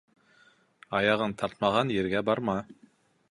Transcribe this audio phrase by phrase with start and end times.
[0.99, 2.57] Аяғын тартмаған ергә барма.